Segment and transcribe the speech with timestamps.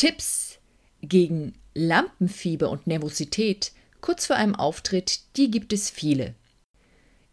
[0.00, 0.60] Tipps
[1.02, 6.34] gegen Lampenfieber und Nervosität kurz vor einem Auftritt, die gibt es viele.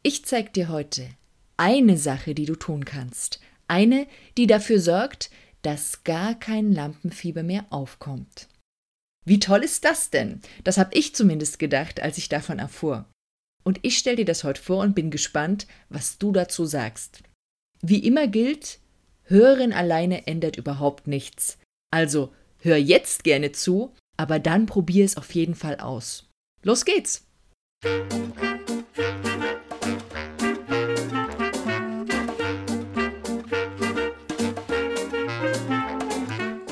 [0.04, 1.08] Ich zeige dir heute
[1.56, 3.40] eine Sache, die du tun kannst.
[3.70, 5.30] Eine, die dafür sorgt,
[5.62, 8.50] dass gar kein Lampenfieber mehr aufkommt.
[9.24, 10.42] Wie toll ist das denn?
[10.66, 13.06] Das habe ich zumindest gedacht, als ich davon erfuhr.
[13.64, 17.24] Und ich stelle dir das heute vor und bin gespannt, was du dazu sagst.
[17.82, 18.80] Wie immer gilt,
[19.24, 21.58] Hören alleine ändert überhaupt nichts.
[21.92, 26.30] Also hör jetzt gerne zu, aber dann probier es auf jeden Fall aus.
[26.64, 27.26] Los geht's!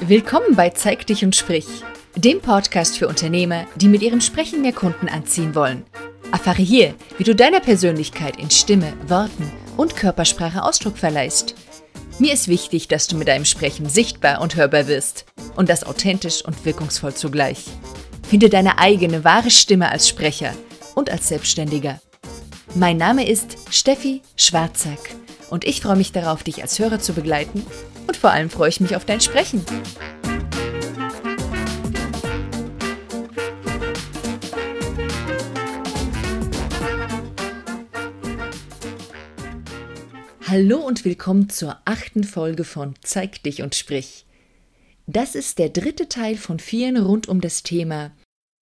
[0.07, 1.65] Willkommen bei Zeig dich und sprich,
[2.15, 5.83] dem Podcast für Unternehmer, die mit ihrem Sprechen mehr Kunden anziehen wollen.
[6.31, 11.55] Erfahre hier, wie du deiner Persönlichkeit in Stimme, Worten und Körpersprache Ausdruck verleihst.
[12.19, 16.43] Mir ist wichtig, dass du mit deinem Sprechen sichtbar und hörbar wirst und das authentisch
[16.43, 17.65] und wirkungsvoll zugleich.
[18.27, 20.53] Finde deine eigene wahre Stimme als Sprecher
[20.95, 21.99] und als Selbstständiger.
[22.73, 24.99] Mein Name ist Steffi Schwarzack
[25.49, 27.65] und ich freue mich darauf, dich als Hörer zu begleiten
[28.07, 29.63] und vor allem freue ich mich auf dein Sprechen.
[40.47, 44.24] Hallo und willkommen zur achten Folge von Zeig dich und sprich.
[45.07, 48.11] Das ist der dritte Teil von vielen rund um das Thema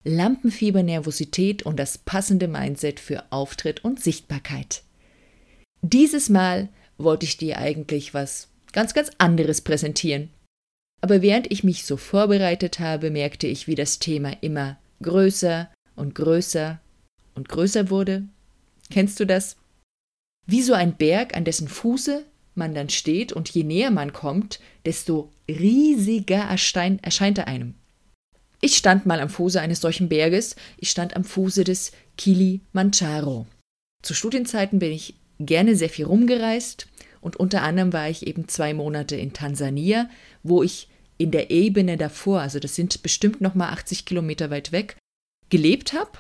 [0.04, 4.84] Lampenfieber, Nervosität und das passende Mindset für Auftritt und Sichtbarkeit.
[5.82, 10.30] Dieses Mal wollte ich dir eigentlich was ganz, ganz anderes präsentieren.
[11.02, 16.16] Aber während ich mich so vorbereitet habe, merkte ich, wie das Thema immer größer und
[16.16, 16.80] größer
[17.36, 18.24] und größer wurde.
[18.90, 19.58] Kennst du das?
[20.46, 24.60] Wie so ein Berg, an dessen Fuße man dann steht und je näher man kommt,
[24.86, 27.76] desto riesiger erscheint, erscheint er einem.
[28.62, 33.46] Ich stand mal am Fuße eines solchen Berges, ich stand am Fuße des Kilimanjaro.
[34.02, 36.88] Zu Studienzeiten bin ich gerne sehr viel rumgereist
[37.20, 40.10] und unter anderem war ich eben zwei Monate in Tansania,
[40.44, 40.88] wo ich
[41.18, 44.98] in der Ebene davor, also das sind bestimmt nochmal 80 Kilometer weit weg,
[45.50, 46.12] gelebt habe.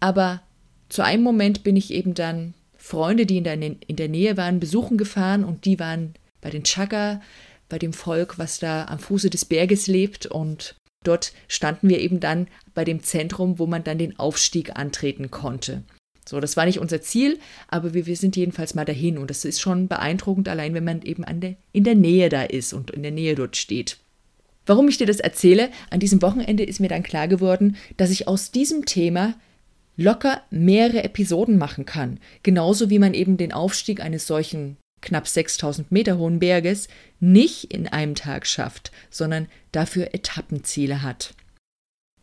[0.00, 0.42] Aber
[0.88, 4.60] zu einem Moment bin ich eben dann Freunde, die in der, in der Nähe waren,
[4.60, 7.22] besuchen gefahren und die waren bei den Chaga,
[7.68, 12.20] bei dem Volk, was da am Fuße des Berges lebt und dort standen wir eben
[12.20, 15.82] dann bei dem Zentrum, wo man dann den Aufstieg antreten konnte.
[16.26, 17.38] So, das war nicht unser Ziel,
[17.68, 21.02] aber wir, wir sind jedenfalls mal dahin und das ist schon beeindruckend, allein wenn man
[21.02, 23.98] eben der, in der Nähe da ist und in der Nähe dort steht.
[24.66, 28.26] Warum ich dir das erzähle, an diesem Wochenende ist mir dann klar geworden, dass ich
[28.26, 29.34] aus diesem Thema
[29.96, 35.92] locker mehrere Episoden machen kann, genauso wie man eben den Aufstieg eines solchen knapp 6000
[35.92, 36.88] Meter hohen Berges
[37.20, 41.34] nicht in einem Tag schafft, sondern dafür Etappenziele hat.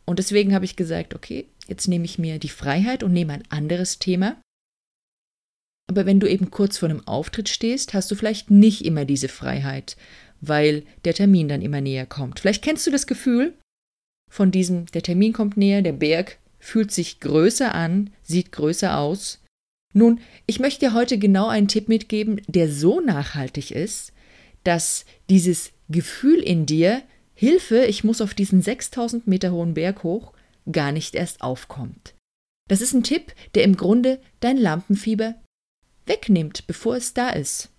[0.05, 3.43] Und deswegen habe ich gesagt, okay, jetzt nehme ich mir die Freiheit und nehme ein
[3.49, 4.41] anderes Thema.
[5.89, 9.29] Aber wenn du eben kurz vor einem Auftritt stehst, hast du vielleicht nicht immer diese
[9.29, 9.97] Freiheit,
[10.39, 12.39] weil der Termin dann immer näher kommt.
[12.39, 13.53] Vielleicht kennst du das Gefühl
[14.29, 19.40] von diesem, der Termin kommt näher, der Berg fühlt sich größer an, sieht größer aus.
[19.93, 24.13] Nun, ich möchte dir heute genau einen Tipp mitgeben, der so nachhaltig ist,
[24.63, 27.01] dass dieses Gefühl in dir
[27.33, 30.33] Hilfe, ich muss auf diesen 6000 Meter hohen Berg hoch,
[30.71, 32.13] gar nicht erst aufkommt.
[32.69, 35.35] Das ist ein Tipp, der im Grunde dein Lampenfieber
[36.05, 37.69] wegnimmt, bevor es da ist.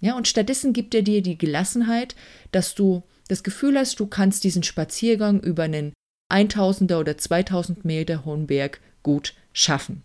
[0.00, 2.14] Ja, und stattdessen gibt er dir die Gelassenheit,
[2.50, 5.92] dass du das Gefühl hast, du kannst diesen Spaziergang über einen
[6.30, 10.02] 1000er oder 2000 Meter hohen Berg gut schaffen.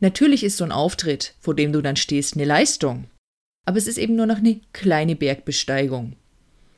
[0.00, 3.04] Natürlich ist so ein Auftritt, vor dem du dann stehst, eine Leistung.
[3.66, 6.16] Aber es ist eben nur noch eine kleine Bergbesteigung.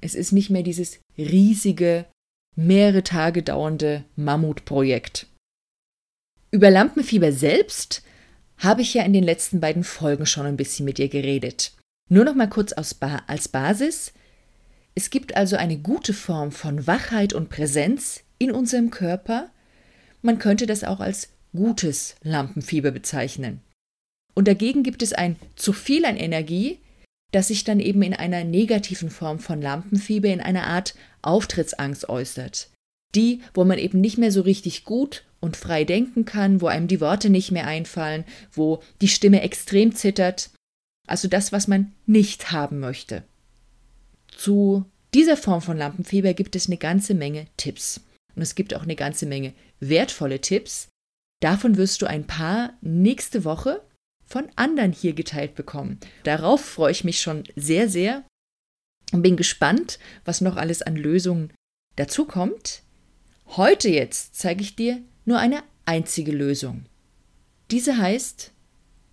[0.01, 2.07] Es ist nicht mehr dieses riesige,
[2.55, 5.27] mehrere Tage dauernde Mammutprojekt.
[6.51, 8.03] Über Lampenfieber selbst
[8.59, 11.73] habe ich ja in den letzten beiden Folgen schon ein bisschen mit dir geredet.
[12.09, 14.13] Nur noch mal kurz als Basis.
[14.95, 19.51] Es gibt also eine gute Form von Wachheit und Präsenz in unserem Körper.
[20.23, 23.61] Man könnte das auch als gutes Lampenfieber bezeichnen.
[24.35, 26.79] Und dagegen gibt es ein zu viel an Energie,
[27.33, 32.71] das sich dann eben in einer negativen Form von Lampenfieber, in einer Art Auftrittsangst äußert.
[33.15, 36.89] Die, wo man eben nicht mehr so richtig gut und frei denken kann, wo einem
[36.89, 40.51] die Worte nicht mehr einfallen, wo die Stimme extrem zittert.
[41.07, 43.23] Also das, was man nicht haben möchte.
[44.29, 48.01] Zu dieser Form von Lampenfieber gibt es eine ganze Menge Tipps.
[48.35, 50.89] Und es gibt auch eine ganze Menge wertvolle Tipps.
[51.41, 53.83] Davon wirst du ein paar nächste Woche
[54.25, 56.01] von anderen hier geteilt bekommen.
[56.25, 58.25] Darauf freue ich mich schon sehr, sehr.
[59.13, 61.53] und bin gespannt, was noch alles an Lösungen
[61.95, 62.83] dazukommt.
[63.47, 66.87] Heute jetzt zeige ich dir nur eine einzige Lösung.
[67.71, 68.53] Diese heißt,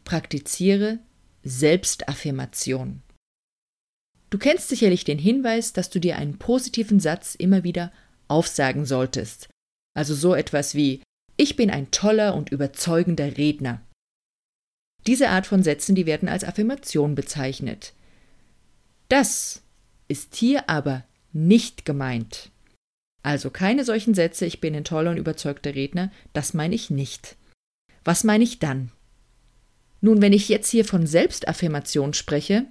[0.03, 0.99] praktiziere
[1.43, 3.03] Selbstaffirmation.
[4.31, 7.91] Du kennst sicherlich den Hinweis, dass du dir einen positiven Satz immer wieder
[8.27, 9.47] aufsagen solltest.
[9.95, 11.02] Also so etwas wie
[11.35, 13.81] Ich bin ein toller und überzeugender Redner.
[15.07, 17.93] Diese Art von Sätzen, die werden als Affirmation bezeichnet.
[19.09, 19.61] Das
[20.07, 21.03] ist hier aber
[21.33, 22.51] nicht gemeint.
[23.23, 27.35] Also keine solchen Sätze, ich bin ein toller und überzeugter Redner, das meine ich nicht.
[28.03, 28.91] Was meine ich dann?
[30.01, 32.65] Nun, wenn ich jetzt hier von Selbstaffirmation spreche,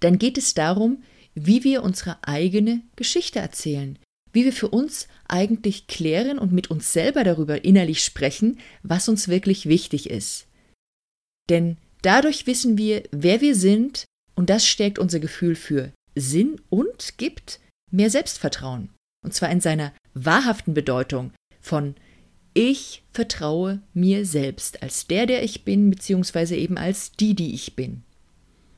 [0.00, 1.02] dann geht es darum,
[1.34, 3.98] wie wir unsere eigene Geschichte erzählen,
[4.34, 9.28] wie wir für uns eigentlich klären und mit uns selber darüber innerlich sprechen, was uns
[9.28, 10.46] wirklich wichtig ist.
[11.48, 14.04] Denn dadurch wissen wir, wer wir sind,
[14.34, 17.60] und das stärkt unser Gefühl für Sinn und gibt
[17.90, 18.90] mehr Selbstvertrauen.
[19.24, 21.94] Und zwar in seiner wahrhaften Bedeutung von
[22.52, 27.74] ich vertraue mir selbst als der, der ich bin, beziehungsweise eben als die, die ich
[27.74, 28.02] bin.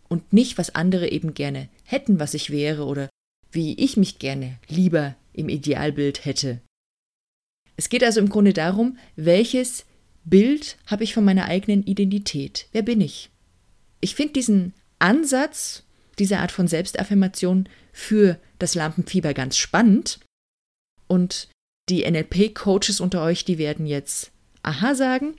[0.09, 3.09] Und nicht, was andere eben gerne hätten, was ich wäre oder
[3.50, 6.61] wie ich mich gerne lieber im Idealbild hätte.
[7.77, 9.85] Es geht also im Grunde darum, welches
[10.25, 12.67] Bild habe ich von meiner eigenen Identität?
[12.73, 13.31] Wer bin ich?
[14.00, 15.85] Ich finde diesen Ansatz,
[16.19, 20.21] diese Art von Selbstaffirmation für das Lampenfieber ganz spannend.
[21.06, 21.49] Und
[21.88, 25.37] die NLP-Coaches unter euch, die werden jetzt Aha sagen,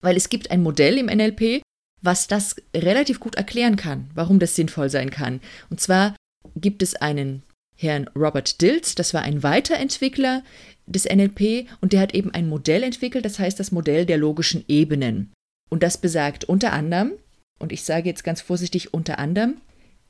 [0.00, 1.62] weil es gibt ein Modell im NLP,
[2.00, 5.40] was das relativ gut erklären kann, warum das sinnvoll sein kann.
[5.68, 6.16] Und zwar
[6.54, 7.42] gibt es einen
[7.80, 10.42] Herrn Robert Dills, das war ein Weiterentwickler
[10.86, 14.64] des NLP und der hat eben ein Modell entwickelt, das heißt das Modell der logischen
[14.66, 15.32] Ebenen.
[15.70, 17.12] Und das besagt unter anderem,
[17.60, 19.58] und ich sage jetzt ganz vorsichtig unter anderem,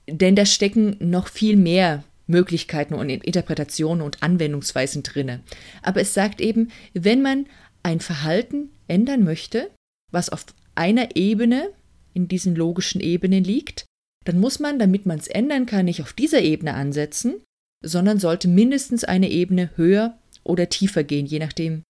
[0.08, 5.40] denn da stecken noch viel mehr Möglichkeiten und Interpretationen und Anwendungsweisen drinne.
[5.82, 7.46] Aber es sagt eben, wenn man
[7.82, 9.70] ein Verhalten ändern möchte,
[10.10, 11.70] was auf einer Ebene
[12.14, 13.84] in diesen logischen Ebenen liegt,
[14.24, 17.42] dann muss man, damit man es ändern kann, nicht auf dieser Ebene ansetzen,
[17.84, 21.82] sondern sollte mindestens eine Ebene höher oder tiefer gehen, je nachdem,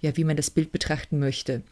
[0.00, 1.62] ja, wie man das Bild betrachten möchte.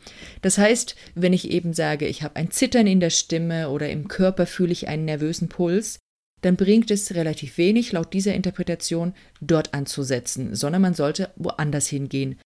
[0.43, 4.09] Das heißt, wenn ich eben sage, ich habe ein Zittern in der Stimme oder im
[4.09, 5.99] Körper fühle ich einen nervösen Puls,
[6.41, 12.39] dann bringt es relativ wenig, laut dieser Interpretation, dort anzusetzen, sondern man sollte woanders hingehen.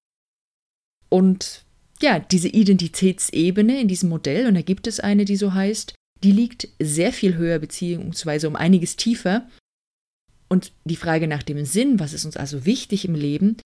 [1.08, 1.64] Und
[2.00, 6.32] ja, diese Identitätsebene in diesem Modell, und da gibt es eine, die so heißt, die
[6.32, 9.48] liegt sehr viel höher beziehungsweise um einiges tiefer.
[10.48, 13.58] Und die Frage nach dem Sinn, was ist uns also wichtig im Leben,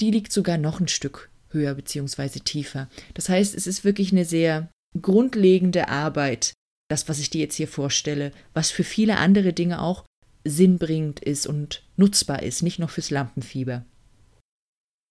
[0.00, 2.88] die liegt sogar noch ein Stück höher beziehungsweise tiefer.
[3.14, 4.70] Das heißt, es ist wirklich eine sehr
[5.00, 6.52] grundlegende Arbeit,
[6.88, 10.04] das, was ich dir jetzt hier vorstelle, was für viele andere Dinge auch
[10.44, 13.84] sinnbringend ist und nutzbar ist, nicht nur fürs Lampenfieber.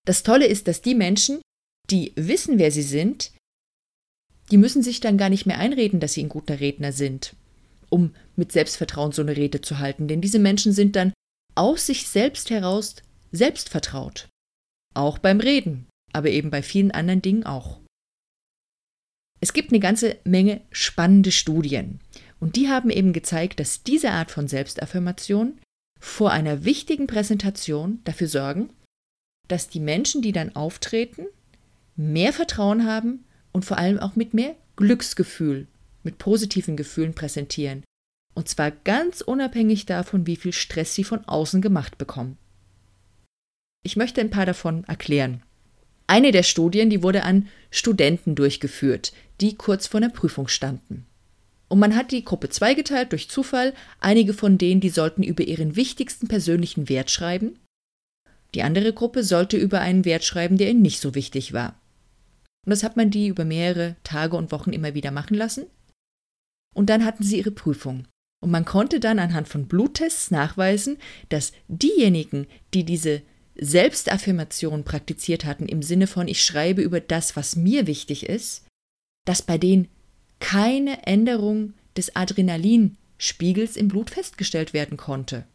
[0.06, 1.42] Das Tolle ist, dass die Menschen,
[1.90, 3.34] die wissen, wer sie sind,
[4.52, 7.36] die müssen sich dann gar nicht mehr einreden, dass sie ein guter Redner sind,
[7.96, 11.14] um mit Selbstvertrauen so eine Rede zu halten, denn diese Menschen sind dann
[11.56, 12.98] aus sich selbst heraus
[13.32, 14.28] selbstvertraut.
[14.94, 17.80] Auch beim Reden, aber eben bei vielen anderen Dingen auch.
[19.40, 22.02] Es gibt eine ganze Menge spannende Studien
[22.42, 25.58] und die haben eben gezeigt, dass diese Art von Selbstaffirmation
[25.98, 28.72] vor einer wichtigen Präsentation dafür sorgen,
[29.48, 31.28] dass die Menschen, die dann auftreten,
[31.96, 33.24] mehr Vertrauen haben
[33.54, 35.68] und vor allem auch mit mehr Glücksgefühl,
[36.06, 37.84] mit positiven Gefühlen präsentieren.
[38.34, 42.38] Und zwar ganz unabhängig davon, wie viel Stress sie von außen gemacht bekommen.
[43.84, 45.44] Ich möchte ein paar davon erklären.
[46.08, 51.06] Eine der Studien, die wurde an Studenten durchgeführt, die kurz vor einer Prüfung standen.
[51.68, 53.74] Und man hat die Gruppe zweigeteilt durch Zufall.
[54.00, 57.58] Einige von denen, die sollten über ihren wichtigsten persönlichen Wert schreiben.
[58.54, 61.80] Die andere Gruppe sollte über einen Wert schreiben, der ihnen nicht so wichtig war.
[62.66, 65.66] Und das hat man die über mehrere Tage und Wochen immer wieder machen lassen.
[66.76, 68.06] Und dann hatten sie ihre Prüfung.
[68.42, 70.98] Und man konnte dann anhand von Bluttests nachweisen,
[71.30, 73.24] dass diejenigen, die diese
[73.56, 78.66] Selbstaffirmation praktiziert hatten, im Sinne von ich schreibe über das, was mir wichtig ist,
[79.26, 79.88] dass bei denen
[80.40, 85.46] keine Änderung des Adrenalinspiegels im Blut festgestellt werden konnte.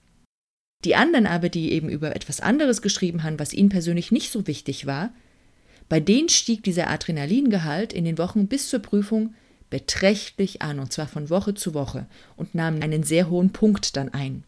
[0.87, 4.47] Die anderen aber, die eben über etwas anderes geschrieben haben, was ihnen persönlich nicht so
[4.47, 5.13] wichtig war,
[5.91, 9.35] bei denen stieg dieser Adrenalingehalt in den Wochen bis zur Prüfung
[9.71, 14.13] beträchtlich an, und zwar von Woche zu Woche, und nahm einen sehr hohen Punkt dann
[14.13, 14.45] ein.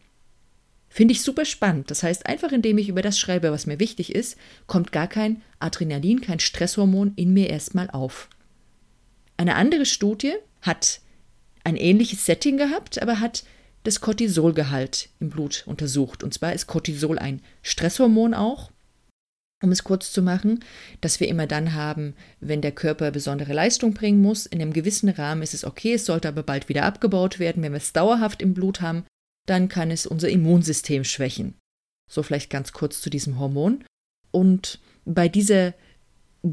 [0.89, 1.89] Finde ich super spannend.
[1.89, 4.37] Das heißt, einfach indem ich über das schreibe, was mir wichtig ist,
[4.67, 8.29] kommt gar kein Adrenalin, kein Stresshormon in mir erstmal auf.
[9.35, 10.99] Eine andere Studie hat
[11.63, 13.43] ein ähnliches Setting gehabt, aber hat
[13.83, 16.23] das Cortisolgehalt im Blut untersucht.
[16.23, 18.69] Und zwar ist Cortisol ein Stresshormon auch,
[19.63, 20.59] um es kurz zu machen,
[21.01, 24.45] das wir immer dann haben, wenn der Körper besondere Leistung bringen muss.
[24.45, 27.63] In einem gewissen Rahmen ist es okay, es sollte aber bald wieder abgebaut werden.
[27.63, 29.05] Wenn wir es dauerhaft im Blut haben,
[29.47, 31.55] dann kann es unser Immunsystem schwächen.
[32.09, 33.83] So vielleicht ganz kurz zu diesem Hormon.
[34.31, 35.73] Und bei dieser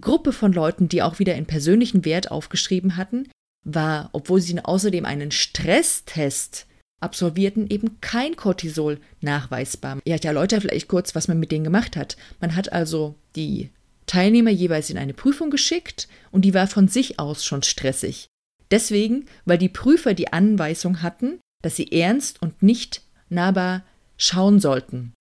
[0.00, 3.28] Gruppe von Leuten, die auch wieder einen persönlichen Wert aufgeschrieben hatten,
[3.64, 6.66] war, obwohl sie außerdem einen Stresstest
[7.00, 9.98] absolvierten, eben kein Cortisol nachweisbar.
[10.06, 12.16] Ja, ich erläutere vielleicht kurz, was man mit denen gemacht hat.
[12.40, 13.70] Man hat also die
[14.06, 18.26] Teilnehmer jeweils in eine Prüfung geschickt und die war von sich aus schon stressig.
[18.70, 23.84] Deswegen, weil die Prüfer die Anweisung hatten, dass sie ernst und nicht nahbar
[24.16, 25.12] schauen sollten.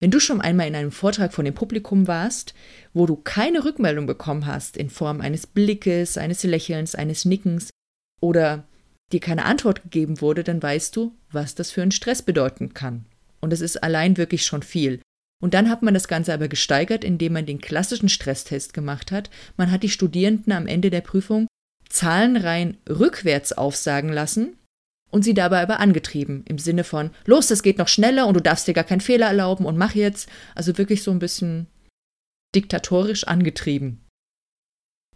[0.00, 2.54] Wenn du schon einmal in einem Vortrag von dem Publikum warst,
[2.92, 7.70] wo du keine Rückmeldung bekommen hast in Form eines Blickes, eines Lächelns, eines Nickens
[8.20, 8.64] oder
[9.12, 13.04] dir keine Antwort gegeben wurde, dann weißt du, was das für einen Stress bedeuten kann.
[13.40, 15.00] Und es ist allein wirklich schon viel.
[15.42, 19.28] Und dann hat man das Ganze aber gesteigert, indem man den klassischen Stresstest gemacht hat.
[19.56, 21.48] Man hat die Studierenden am Ende der Prüfung
[21.88, 24.56] Zahlenreihen rückwärts aufsagen lassen
[25.10, 28.40] und sie dabei aber angetrieben, im Sinne von, los, das geht noch schneller und du
[28.40, 30.28] darfst dir gar keinen Fehler erlauben und mach jetzt.
[30.54, 31.66] Also wirklich so ein bisschen
[32.54, 34.00] diktatorisch angetrieben.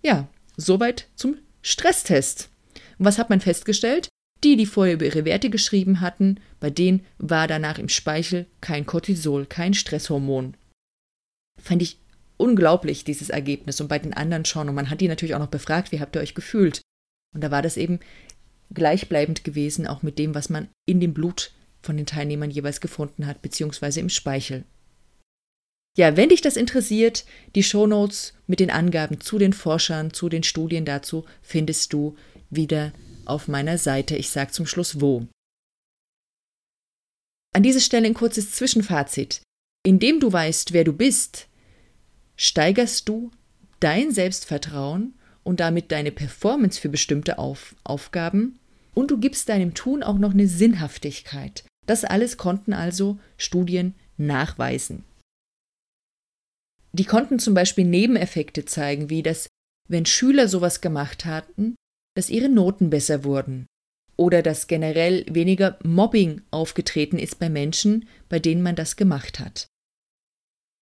[0.02, 2.50] Ja, soweit zum Stresstest.
[2.98, 4.08] Und was hat man festgestellt?
[4.44, 8.86] Die, die vorher über ihre Werte geschrieben hatten, bei denen war danach im Speichel kein
[8.86, 10.54] Cortisol, kein Stresshormon.
[11.60, 11.98] Fand ich
[12.36, 13.80] unglaublich, dieses Ergebnis.
[13.80, 14.68] Und bei den anderen schon.
[14.68, 16.82] Und man hat die natürlich auch noch befragt, wie habt ihr euch gefühlt?
[17.34, 18.00] Und da war das eben
[18.72, 23.26] gleichbleibend gewesen, auch mit dem, was man in dem Blut von den Teilnehmern jeweils gefunden
[23.26, 24.64] hat, beziehungsweise im Speichel.
[25.96, 27.24] Ja, wenn dich das interessiert,
[27.54, 32.16] die Shownotes mit den Angaben zu den Forschern, zu den Studien dazu findest du
[32.50, 32.92] wieder
[33.24, 34.16] auf meiner Seite.
[34.16, 35.26] Ich sage zum Schluss wo.
[37.52, 39.42] An dieser Stelle ein kurzes Zwischenfazit.
[39.82, 41.48] Indem du weißt, wer du bist,
[42.36, 43.30] steigerst du
[43.80, 48.58] dein Selbstvertrauen und damit deine Performance für bestimmte Auf Aufgaben
[48.94, 51.64] und du gibst deinem Tun auch noch eine Sinnhaftigkeit.
[51.86, 55.04] Das alles konnten also Studien nachweisen.
[56.92, 59.48] Die konnten zum Beispiel Nebeneffekte zeigen, wie dass,
[59.88, 61.76] wenn Schüler sowas gemacht hatten,
[62.16, 63.66] dass ihre Noten besser wurden
[64.16, 69.66] oder dass generell weniger Mobbing aufgetreten ist bei Menschen, bei denen man das gemacht hat.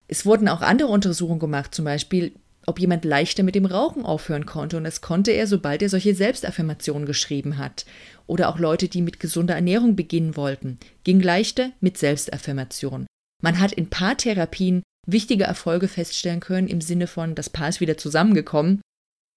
[0.07, 2.33] Es wurden auch andere Untersuchungen gemacht, zum Beispiel,
[2.65, 6.15] ob jemand leichter mit dem Rauchen aufhören konnte, und das konnte er, sobald er solche
[6.15, 7.85] Selbstaffirmationen geschrieben hat.
[8.27, 13.07] Oder auch Leute, die mit gesunder Ernährung beginnen wollten, ging leichter mit Selbstaffirmation.
[13.43, 17.97] Man hat in Paartherapien wichtige Erfolge feststellen können im Sinne von, das Paar ist wieder
[17.97, 18.81] zusammengekommen,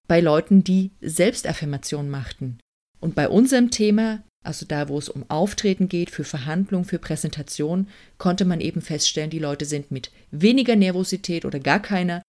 [0.09, 2.59] bei Leuten, die Selbstaffirmation machten.
[2.99, 7.89] Und bei unserem Thema, also da, wo es um Auftreten geht, für Verhandlungen, für Präsentation,
[8.17, 12.23] konnte man eben feststellen, die Leute sind mit weniger Nervosität oder gar keiner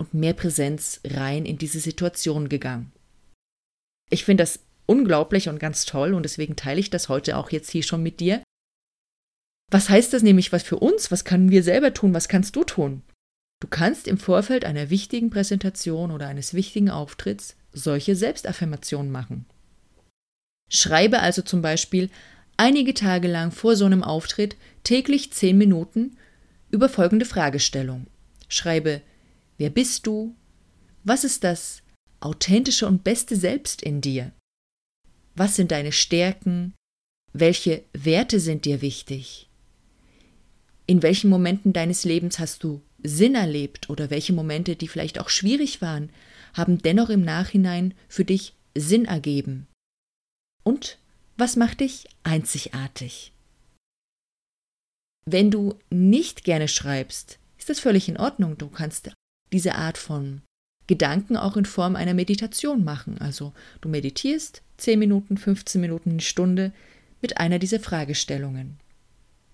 [0.00, 2.90] und mehr Präsenz rein in diese Situation gegangen.
[4.10, 7.70] Ich finde das unglaublich und ganz toll und deswegen teile ich das heute auch jetzt
[7.70, 8.42] hier schon mit dir.
[9.70, 11.10] Was heißt das nämlich was für uns?
[11.10, 12.14] Was können wir selber tun?
[12.14, 13.02] Was kannst du tun?
[13.60, 19.46] Du kannst im Vorfeld einer wichtigen Präsentation oder eines wichtigen Auftritts solche Selbstaffirmationen machen.
[20.68, 22.10] Schreibe also zum Beispiel
[22.56, 26.16] einige Tage lang vor so einem Auftritt täglich zehn Minuten
[26.70, 28.06] über folgende Fragestellung.
[28.48, 29.00] Schreibe,
[29.56, 30.34] wer bist du?
[31.04, 31.82] Was ist das
[32.20, 34.32] authentische und beste Selbst in dir?
[35.34, 36.74] Was sind deine Stärken?
[37.32, 39.48] Welche Werte sind dir wichtig?
[40.86, 45.28] In welchen Momenten deines Lebens hast du Sinn erlebt oder welche Momente, die vielleicht auch
[45.28, 46.10] schwierig waren,
[46.54, 49.66] haben dennoch im Nachhinein für dich Sinn ergeben?
[50.64, 50.98] Und
[51.36, 53.32] was macht dich einzigartig?
[55.26, 58.56] Wenn du nicht gerne schreibst, ist das völlig in Ordnung.
[58.58, 59.10] Du kannst
[59.52, 60.42] diese Art von
[60.86, 63.18] Gedanken auch in Form einer Meditation machen.
[63.18, 66.72] Also du meditierst 10 Minuten, 15 Minuten, eine Stunde
[67.20, 68.78] mit einer dieser Fragestellungen.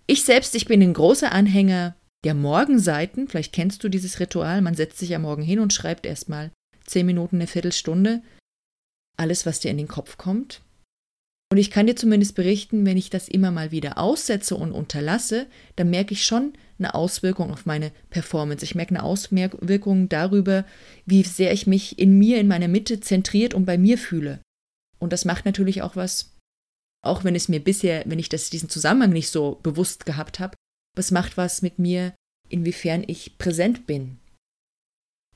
[0.07, 3.29] Ich selbst, ich bin ein großer Anhänger der Morgenseiten.
[3.29, 4.62] Vielleicht kennst du dieses Ritual.
[4.62, 6.50] Man setzt sich am Morgen hin und schreibt erstmal
[6.87, 8.23] 10 Minuten, eine Viertelstunde
[9.17, 10.62] alles, was dir in den Kopf kommt.
[11.52, 15.47] Und ich kann dir zumindest berichten, wenn ich das immer mal wieder aussetze und unterlasse,
[15.76, 18.64] dann merke ich schon eine Auswirkung auf meine Performance.
[18.64, 20.64] Ich merke eine Auswirkung darüber,
[21.05, 24.41] wie sehr ich mich in mir, in meiner Mitte zentriert und bei mir fühle.
[24.99, 26.33] Und das macht natürlich auch was
[27.02, 30.55] auch wenn es mir bisher, wenn ich das, diesen Zusammenhang nicht so bewusst gehabt habe,
[30.95, 32.15] was macht was mit mir,
[32.49, 34.19] inwiefern ich präsent bin.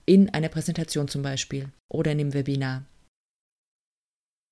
[0.05, 2.85] In einer Präsentation zum Beispiel oder in einem Webinar.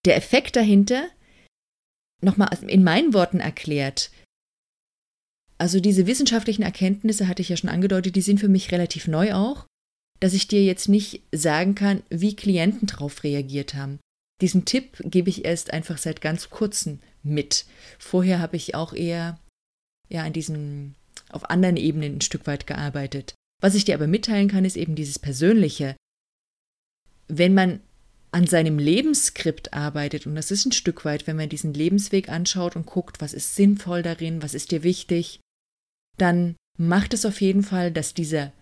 [0.04, 1.08] Der Effekt dahinter,
[2.22, 4.10] nochmal in meinen Worten erklärt,
[5.58, 9.34] also diese wissenschaftlichen Erkenntnisse hatte ich ja schon angedeutet, die sind für mich relativ neu
[9.34, 9.66] auch,
[10.20, 14.00] dass ich dir jetzt nicht sagen kann, wie Klienten darauf reagiert haben.
[14.40, 17.66] Diesen Tipp gebe ich erst einfach seit ganz kurzem mit.
[17.98, 19.38] Vorher habe ich auch eher
[20.08, 20.94] ja an diesen
[21.30, 23.34] auf anderen Ebenen ein Stück weit gearbeitet.
[23.60, 25.96] Was ich dir aber mitteilen kann, ist eben dieses Persönliche.
[27.28, 27.80] Wenn man
[28.30, 32.76] an seinem Lebensskript arbeitet, und das ist ein Stück weit, wenn man diesen Lebensweg anschaut
[32.76, 35.40] und guckt, was ist sinnvoll darin, was ist dir wichtig,
[36.18, 38.52] dann macht es auf jeden Fall, dass dieser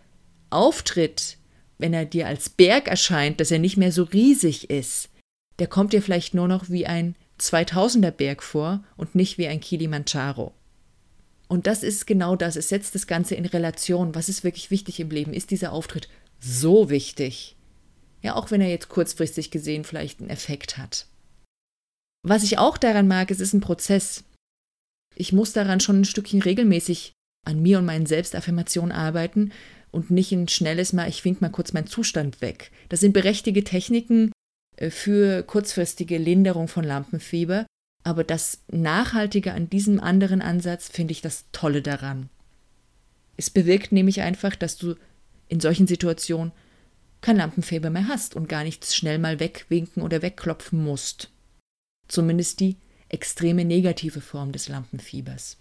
[0.51, 1.39] Auftritt,
[1.79, 5.09] wenn er dir als Berg erscheint, dass er nicht mehr so riesig ist,
[5.59, 9.61] der kommt dir vielleicht nur noch wie ein 2000er Berg vor und nicht wie ein
[9.61, 10.53] Kilimanjaro.
[11.52, 12.56] Und das ist genau das.
[12.56, 14.14] Es setzt das Ganze in Relation.
[14.14, 15.35] Was ist wirklich wichtig im Leben?
[15.35, 16.09] Ist dieser Auftritt
[16.40, 17.56] so wichtig?
[18.23, 21.09] Ja, auch wenn er jetzt kurzfristig gesehen vielleicht einen Effekt hat.
[22.26, 24.25] Was ich auch daran mag, es ist ein Prozess.
[25.14, 27.12] Ich muss daran schon ein Stückchen regelmäßig
[27.44, 29.52] an mir und meinen Selbstaffirmationen arbeiten
[29.90, 32.71] und nicht ein schnelles Mal, ich wink mal kurz meinen Zustand weg.
[32.88, 34.32] Das sind berechtigte Techniken
[34.78, 37.66] äh, für kurzfristige Linderung von Lampenfieber,
[38.04, 42.28] aber das Nachhaltige an diesem anderen Ansatz finde ich das Tolle daran.
[43.37, 44.97] Es bewirkt nämlich einfach, dass du
[45.49, 46.52] in solchen Situationen
[47.21, 51.30] kein Lampenfieber mehr hast und gar nichts schnell mal wegwinken oder wegklopfen musst.
[52.09, 52.76] Zumindest die
[53.09, 55.59] extreme negative Form des Lampenfiebers.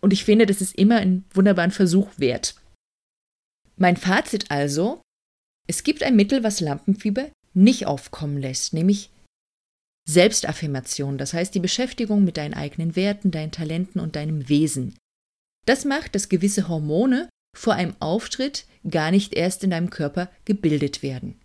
[0.00, 2.56] Und ich finde, das ist immer einen wunderbaren Versuch wert.
[3.76, 5.00] Mein Fazit also,
[5.66, 9.10] es gibt ein Mittel, was Lampenfieber nicht aufkommen lässt, nämlich
[10.08, 14.94] Selbstaffirmation, das heißt die Beschäftigung mit deinen eigenen Werten, deinen Talenten und deinem Wesen.
[15.66, 21.02] Das macht, dass gewisse Hormone vor einem Auftritt gar nicht erst in deinem Körper gebildet
[21.02, 21.40] werden.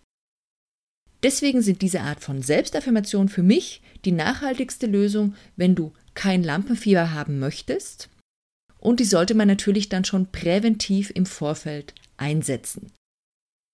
[1.22, 7.12] Deswegen sind diese Art von Selbstaffirmation für mich die nachhaltigste Lösung, wenn du kein Lampenfieber
[7.12, 8.08] haben möchtest.
[8.78, 12.92] Und die sollte man natürlich dann schon präventiv im Vorfeld einsetzen.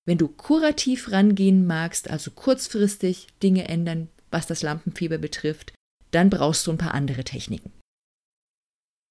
[0.06, 5.72] Wenn du kurativ rangehen magst, also kurzfristig Dinge ändern, was das Lampenfieber betrifft,
[6.10, 7.72] dann brauchst du ein paar andere Techniken.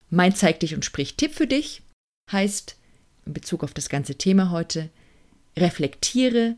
[0.09, 1.81] Mein Zeig dich und sprich Tipp für dich
[2.31, 2.75] heißt
[3.25, 4.89] in Bezug auf das ganze Thema heute,
[5.57, 6.55] reflektiere,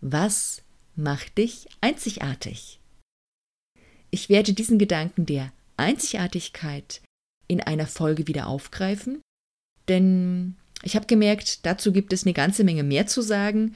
[0.00, 0.62] was
[0.96, 2.78] macht dich einzigartig.
[4.10, 7.00] Ich werde diesen Gedanken der Einzigartigkeit
[7.48, 9.20] in einer Folge wieder aufgreifen,
[9.88, 13.74] denn ich habe gemerkt, dazu gibt es eine ganze Menge mehr zu sagen.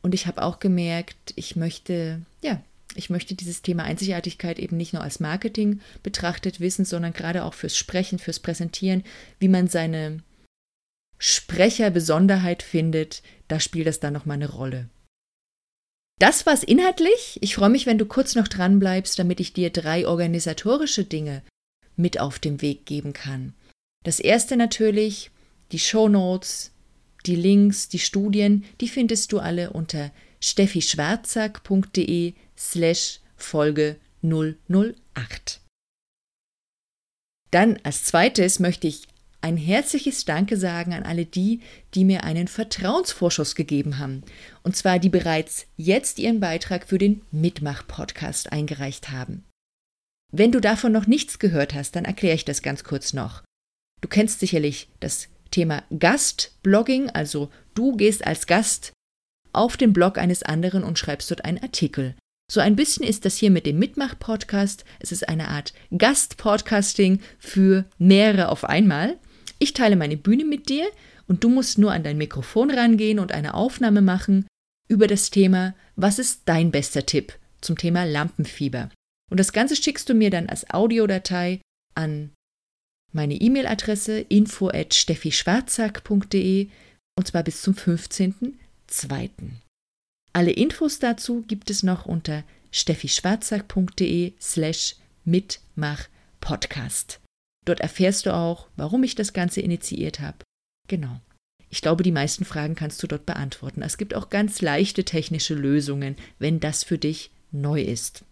[0.00, 2.62] Und ich habe auch gemerkt, ich möchte, ja,
[2.94, 7.54] ich möchte dieses Thema Einzigartigkeit eben nicht nur als Marketing betrachtet wissen, sondern gerade auch
[7.54, 9.04] fürs Sprechen, fürs Präsentieren,
[9.38, 10.22] wie man seine
[11.18, 14.88] Sprecherbesonderheit findet, da spielt das dann nochmal eine Rolle.
[16.18, 17.38] Das war's inhaltlich.
[17.42, 21.42] Ich freue mich, wenn du kurz noch dran bleibst, damit ich dir drei organisatorische Dinge
[21.96, 23.54] mit auf den Weg geben kann.
[24.04, 25.30] Das erste natürlich,
[25.72, 26.72] die Shownotes,
[27.26, 35.60] die Links, die Studien, die findest du alle unter steffischwarzack.de slash Folge 008.
[37.50, 39.08] Dann als zweites möchte ich
[39.40, 41.60] ein herzliches Danke sagen an alle die,
[41.94, 44.24] die mir einen Vertrauensvorschuss gegeben haben.
[44.64, 49.44] Und zwar die bereits jetzt ihren Beitrag für den Mitmach-Podcast eingereicht haben.
[50.32, 53.42] Wenn du davon noch nichts gehört hast, dann erkläre ich das ganz kurz noch.
[54.00, 58.92] Du kennst sicherlich das Thema Gastblogging, also du gehst als Gast
[59.58, 62.14] auf den Blog eines anderen und schreibst dort einen Artikel.
[62.50, 64.84] So ein bisschen ist das hier mit dem Mitmach-Podcast.
[65.00, 69.18] Es ist eine Art Gast-Podcasting für mehrere auf einmal.
[69.58, 70.88] Ich teile meine Bühne mit dir
[71.26, 74.46] und du musst nur an dein Mikrofon rangehen und eine Aufnahme machen
[74.88, 78.88] über das Thema, was ist dein bester Tipp zum Thema Lampenfieber.
[79.30, 81.60] Und das Ganze schickst du mir dann als Audiodatei
[81.94, 82.30] an
[83.12, 86.68] meine E-Mail-Adresse info at steffischwarzack.de
[87.16, 87.74] und zwar bis zum
[88.90, 89.30] 15.02.
[90.32, 97.20] Alle Infos dazu gibt es noch unter steffischwarzack.de slash mitmachpodcast.
[97.64, 100.38] Dort erfährst du auch, warum ich das Ganze initiiert habe.
[100.86, 101.20] Genau.
[101.70, 103.82] Ich glaube, die meisten Fragen kannst du dort beantworten.
[103.82, 108.24] Es gibt auch ganz leichte technische Lösungen, wenn das für dich neu ist.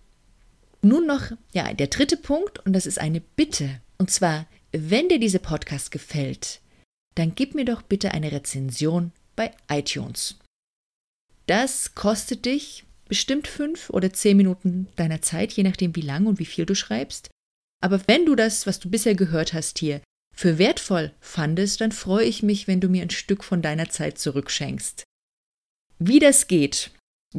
[0.81, 3.81] Nun noch, ja, der dritte Punkt, und das ist eine Bitte.
[3.99, 6.61] Und zwar, wenn dir dieser Podcast gefällt,
[7.14, 10.38] dann gib mir doch bitte eine Rezension bei iTunes.
[11.47, 16.39] Das kostet dich bestimmt fünf oder zehn Minuten deiner Zeit, je nachdem wie lang und
[16.39, 17.31] wie viel du schreibst.
[17.81, 20.01] Aber wenn du das, was du bisher gehört hast hier,
[20.35, 24.19] für wertvoll fandest, dann freue ich mich, wenn du mir ein Stück von deiner Zeit
[24.19, 25.05] zurückschenkst.
[25.99, 26.91] Wie das geht,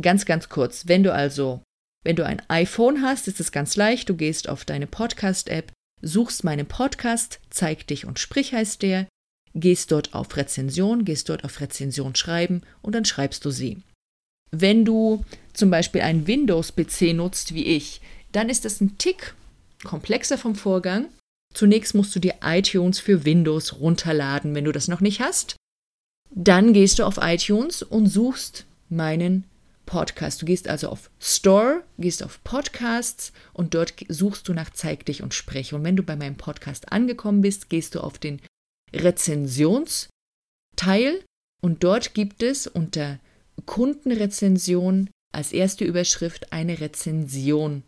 [0.02, 1.62] ganz, ganz kurz, wenn du also
[2.04, 4.08] Wenn du ein iPhone hast, ist es ganz leicht.
[4.08, 9.08] Du gehst auf deine Podcast-App, suchst meinen Podcast, zeig dich und sprich heißt der,
[9.54, 13.84] gehst dort auf Rezension, gehst dort auf Rezension schreiben und dann schreibst du sie.
[14.52, 19.36] Wenn du zum Beispiel einen Windows-PC nutzt wie ich, dann ist das ein Tick
[19.84, 21.10] komplexer vom Vorgang.
[21.54, 25.56] Zunächst musst du dir iTunes für Windows runterladen, wenn du das noch nicht hast.
[26.30, 29.46] Dann gehst du auf iTunes und suchst meinen
[29.86, 30.42] Podcast.
[30.42, 35.24] Du gehst also auf Store, gehst auf Podcasts und dort suchst du nach Zeig dich
[35.24, 35.76] und spreche.
[35.76, 38.40] Und wenn du bei meinem Podcast angekommen bist, gehst du auf den
[38.94, 40.10] Rezensionsteil
[41.62, 43.20] und dort gibt es unter
[43.66, 47.84] Kundenrezension als erste Überschrift eine Rezension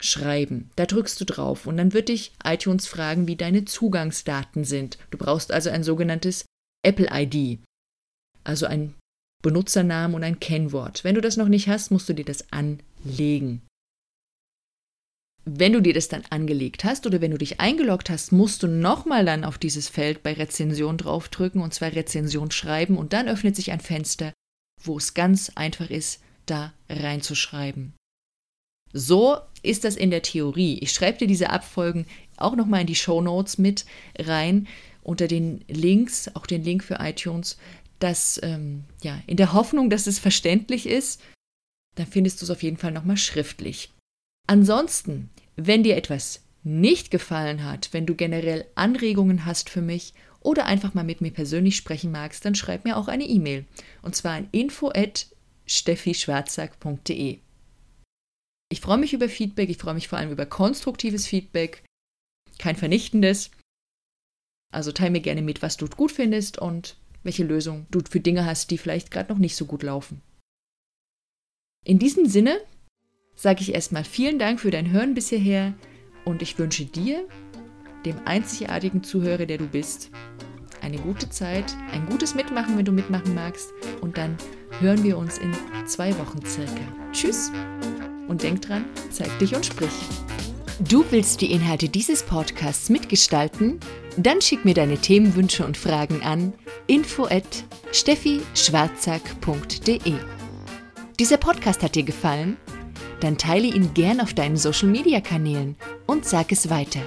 [0.00, 0.70] schreiben.
[0.76, 4.98] Da drückst du drauf und dann wird dich iTunes fragen, wie deine Zugangsdaten sind.
[5.10, 6.44] Du brauchst also ein sogenanntes
[6.84, 7.60] Apple ID,
[8.44, 8.94] also ein
[9.42, 11.04] Benutzernamen und ein Kennwort.
[11.04, 13.62] Wenn du das noch nicht hast, musst du dir das anlegen.
[15.46, 18.66] Wenn du dir das dann angelegt hast oder wenn du dich eingeloggt hast, musst du
[18.66, 23.54] nochmal dann auf dieses Feld bei Rezension draufdrücken und zwar Rezension schreiben und dann öffnet
[23.54, 24.32] sich ein Fenster,
[24.86, 27.94] wo es ganz einfach ist, da reinzuschreiben.
[28.92, 30.78] So ist das in der Theorie.
[30.78, 33.86] Ich schreibe dir diese Abfolgen auch nochmal in die Show Notes mit
[34.18, 34.68] rein
[35.02, 37.58] unter den Links, auch den Link für iTunes,
[37.98, 41.20] dass, ähm, ja, in der Hoffnung, dass es verständlich ist,
[41.96, 43.90] dann findest du es auf jeden Fall nochmal schriftlich.
[44.46, 50.14] Ansonsten, wenn dir etwas nicht gefallen hat, wenn du generell Anregungen hast für mich
[50.44, 53.64] oder einfach mal mit mir persönlich sprechen magst, dann schreib mir auch eine E-Mail.
[54.02, 57.40] Und zwar an info.steffischwarzack.de.
[58.68, 61.82] Ich freue mich über Feedback, ich freue mich vor allem über konstruktives Feedback,
[62.58, 63.50] kein vernichtendes.
[64.72, 68.44] Also teile mir gerne mit, was du gut findest und welche Lösung du für Dinge
[68.44, 70.22] hast, die vielleicht gerade noch nicht so gut laufen.
[71.84, 72.60] In diesem Sinne
[73.34, 75.74] sage ich erstmal vielen Dank für dein Hören bis hierher
[76.24, 77.26] und ich wünsche dir,
[78.04, 80.10] dem einzigartigen Zuhörer, der du bist,
[80.82, 84.36] eine gute Zeit, ein gutes Mitmachen, wenn du mitmachen magst und dann
[84.80, 85.52] hören wir uns in
[85.86, 86.80] zwei Wochen circa.
[87.12, 87.50] Tschüss
[88.28, 89.92] und denk dran, zeig dich und sprich.
[90.80, 93.78] Du willst die Inhalte dieses Podcasts mitgestalten?
[94.16, 96.52] Dann schick mir deine Themenwünsche und Fragen an
[96.86, 100.14] info at steffischwarzack.de.
[101.18, 102.56] Dieser Podcast hat dir gefallen?
[103.20, 107.00] Dann teile ihn gern auf deinen Social Media Kanälen und sag es weiter.